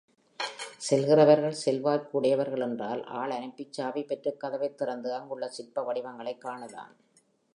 [0.79, 6.93] செல்கிறவர்கள் செல்வாக்கு உடையவர்கள் என்றால் ஆள் அனுப்பிச் சாவி பெற்றுக் கதவைத் திறந்து அங்குள்ள சிற்ப வடிவங்களைக் காணலாம்.